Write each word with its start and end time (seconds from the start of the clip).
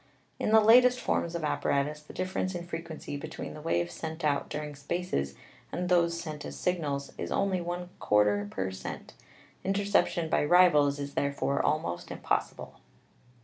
In 0.39 0.49
the 0.49 0.59
latest 0.61 0.99
forms 0.99 1.35
of 1.35 1.43
apparatus 1.43 2.01
the 2.01 2.11
differ 2.11 2.39
ence 2.39 2.55
in 2.55 2.65
frequency 2.65 3.17
between 3.17 3.53
the 3.53 3.61
waves 3.61 3.93
sent 3.93 4.25
out 4.25 4.49
during" 4.49 4.73
spaces 4.73 5.35
and 5.71 5.89
those 5.89 6.19
sent 6.19 6.43
as 6.43 6.55
signals 6.57 7.11
is 7.19 7.31
only 7.31 7.59
*4 7.63 7.87
P 8.49 8.61
er 8.63 8.71
cent.; 8.71 9.13
interception 9.63 10.27
by 10.27 10.43
rivals 10.43 10.97
is, 10.97 11.13
therefore, 11.13 11.61
almost 11.61 12.09
impossible. 12.09 12.79